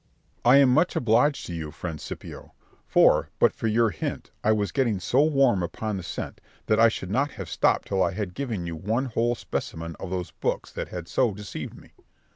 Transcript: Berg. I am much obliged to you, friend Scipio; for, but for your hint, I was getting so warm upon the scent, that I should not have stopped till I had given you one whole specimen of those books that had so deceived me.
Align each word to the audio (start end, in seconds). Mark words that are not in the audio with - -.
Berg. 0.43 0.53
I 0.53 0.57
am 0.57 0.69
much 0.73 0.95
obliged 0.95 1.45
to 1.45 1.53
you, 1.53 1.69
friend 1.69 2.01
Scipio; 2.01 2.55
for, 2.87 3.29
but 3.37 3.53
for 3.53 3.67
your 3.67 3.91
hint, 3.91 4.31
I 4.43 4.51
was 4.51 4.71
getting 4.71 4.99
so 4.99 5.21
warm 5.21 5.61
upon 5.61 5.97
the 5.97 6.01
scent, 6.01 6.41
that 6.65 6.79
I 6.79 6.89
should 6.89 7.11
not 7.11 7.29
have 7.33 7.47
stopped 7.47 7.89
till 7.89 8.01
I 8.01 8.13
had 8.13 8.33
given 8.33 8.65
you 8.65 8.75
one 8.75 9.05
whole 9.05 9.35
specimen 9.35 9.95
of 9.99 10.09
those 10.09 10.31
books 10.31 10.71
that 10.71 10.87
had 10.87 11.07
so 11.07 11.35
deceived 11.35 11.75
me. 11.75 11.93